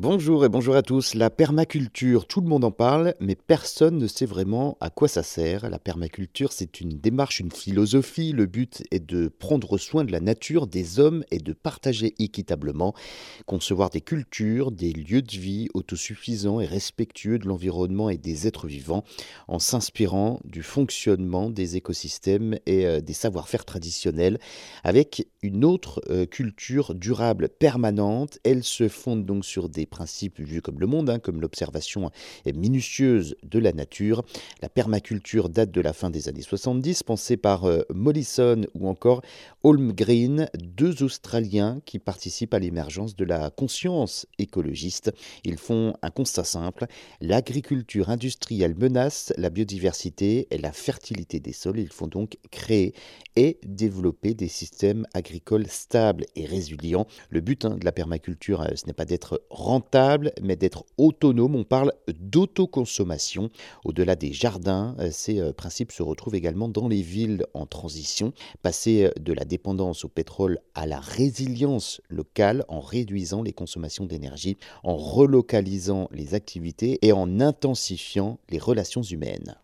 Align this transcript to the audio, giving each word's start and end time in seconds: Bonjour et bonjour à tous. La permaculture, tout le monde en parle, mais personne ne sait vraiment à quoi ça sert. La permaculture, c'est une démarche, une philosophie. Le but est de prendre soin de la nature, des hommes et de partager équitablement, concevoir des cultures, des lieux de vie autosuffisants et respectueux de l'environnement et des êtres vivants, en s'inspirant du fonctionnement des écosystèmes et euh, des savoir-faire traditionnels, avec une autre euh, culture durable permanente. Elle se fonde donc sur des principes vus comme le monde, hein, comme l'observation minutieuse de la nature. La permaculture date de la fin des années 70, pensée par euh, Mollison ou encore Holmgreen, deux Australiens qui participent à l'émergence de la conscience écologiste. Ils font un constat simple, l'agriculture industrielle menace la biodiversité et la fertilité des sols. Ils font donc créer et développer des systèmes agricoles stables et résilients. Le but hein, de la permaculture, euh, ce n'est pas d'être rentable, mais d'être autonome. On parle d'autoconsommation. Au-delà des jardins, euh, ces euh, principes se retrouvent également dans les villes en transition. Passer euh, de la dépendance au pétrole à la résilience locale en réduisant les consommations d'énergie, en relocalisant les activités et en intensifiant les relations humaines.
Bonjour 0.00 0.44
et 0.44 0.48
bonjour 0.48 0.76
à 0.76 0.82
tous. 0.82 1.14
La 1.14 1.28
permaculture, 1.28 2.28
tout 2.28 2.40
le 2.40 2.46
monde 2.46 2.62
en 2.62 2.70
parle, 2.70 3.16
mais 3.18 3.34
personne 3.34 3.98
ne 3.98 4.06
sait 4.06 4.26
vraiment 4.26 4.76
à 4.80 4.90
quoi 4.90 5.08
ça 5.08 5.24
sert. 5.24 5.68
La 5.68 5.80
permaculture, 5.80 6.52
c'est 6.52 6.80
une 6.80 7.00
démarche, 7.00 7.40
une 7.40 7.50
philosophie. 7.50 8.30
Le 8.30 8.46
but 8.46 8.84
est 8.92 9.04
de 9.04 9.26
prendre 9.26 9.76
soin 9.76 10.04
de 10.04 10.12
la 10.12 10.20
nature, 10.20 10.68
des 10.68 11.00
hommes 11.00 11.24
et 11.32 11.38
de 11.38 11.52
partager 11.52 12.14
équitablement, 12.20 12.94
concevoir 13.46 13.90
des 13.90 14.00
cultures, 14.00 14.70
des 14.70 14.92
lieux 14.92 15.20
de 15.20 15.36
vie 15.36 15.66
autosuffisants 15.74 16.60
et 16.60 16.66
respectueux 16.66 17.40
de 17.40 17.48
l'environnement 17.48 18.08
et 18.08 18.18
des 18.18 18.46
êtres 18.46 18.68
vivants, 18.68 19.02
en 19.48 19.58
s'inspirant 19.58 20.38
du 20.44 20.62
fonctionnement 20.62 21.50
des 21.50 21.74
écosystèmes 21.74 22.56
et 22.66 22.86
euh, 22.86 23.00
des 23.00 23.14
savoir-faire 23.14 23.64
traditionnels, 23.64 24.38
avec 24.84 25.26
une 25.42 25.64
autre 25.64 26.00
euh, 26.08 26.24
culture 26.24 26.94
durable 26.94 27.48
permanente. 27.48 28.38
Elle 28.44 28.62
se 28.62 28.86
fonde 28.86 29.26
donc 29.26 29.44
sur 29.44 29.68
des 29.68 29.87
principes 29.88 30.40
vus 30.40 30.62
comme 30.62 30.80
le 30.80 30.86
monde, 30.86 31.10
hein, 31.10 31.18
comme 31.18 31.40
l'observation 31.40 32.10
minutieuse 32.46 33.36
de 33.42 33.58
la 33.58 33.72
nature. 33.72 34.22
La 34.62 34.68
permaculture 34.68 35.48
date 35.48 35.70
de 35.70 35.80
la 35.80 35.92
fin 35.92 36.10
des 36.10 36.28
années 36.28 36.42
70, 36.42 37.02
pensée 37.02 37.36
par 37.36 37.64
euh, 37.64 37.82
Mollison 37.92 38.62
ou 38.74 38.88
encore 38.88 39.22
Holmgreen, 39.62 40.48
deux 40.54 41.02
Australiens 41.02 41.80
qui 41.84 41.98
participent 41.98 42.54
à 42.54 42.58
l'émergence 42.58 43.16
de 43.16 43.24
la 43.24 43.50
conscience 43.50 44.26
écologiste. 44.38 45.12
Ils 45.44 45.58
font 45.58 45.94
un 46.02 46.10
constat 46.10 46.44
simple, 46.44 46.86
l'agriculture 47.20 48.10
industrielle 48.10 48.74
menace 48.76 49.32
la 49.36 49.50
biodiversité 49.50 50.46
et 50.50 50.58
la 50.58 50.72
fertilité 50.72 51.40
des 51.40 51.52
sols. 51.52 51.78
Ils 51.78 51.92
font 51.92 52.06
donc 52.06 52.38
créer 52.50 52.94
et 53.36 53.58
développer 53.64 54.34
des 54.34 54.48
systèmes 54.48 55.06
agricoles 55.14 55.66
stables 55.68 56.24
et 56.34 56.46
résilients. 56.46 57.06
Le 57.30 57.40
but 57.40 57.64
hein, 57.64 57.76
de 57.76 57.84
la 57.84 57.92
permaculture, 57.92 58.62
euh, 58.62 58.68
ce 58.74 58.86
n'est 58.86 58.92
pas 58.92 59.04
d'être 59.04 59.42
rentable, 59.50 59.77
mais 60.42 60.56
d'être 60.56 60.84
autonome. 60.96 61.56
On 61.56 61.64
parle 61.64 61.92
d'autoconsommation. 62.08 63.50
Au-delà 63.84 64.16
des 64.16 64.32
jardins, 64.32 64.96
euh, 64.98 65.10
ces 65.12 65.40
euh, 65.40 65.52
principes 65.52 65.92
se 65.92 66.02
retrouvent 66.02 66.34
également 66.34 66.68
dans 66.68 66.88
les 66.88 67.02
villes 67.02 67.44
en 67.54 67.66
transition. 67.66 68.32
Passer 68.62 69.04
euh, 69.04 69.10
de 69.20 69.32
la 69.32 69.44
dépendance 69.44 70.04
au 70.04 70.08
pétrole 70.08 70.58
à 70.74 70.86
la 70.86 71.00
résilience 71.00 72.00
locale 72.08 72.64
en 72.68 72.80
réduisant 72.80 73.42
les 73.42 73.52
consommations 73.52 74.06
d'énergie, 74.06 74.56
en 74.82 74.96
relocalisant 74.96 76.08
les 76.12 76.34
activités 76.34 76.98
et 77.02 77.12
en 77.12 77.40
intensifiant 77.40 78.38
les 78.50 78.58
relations 78.58 79.02
humaines. 79.02 79.56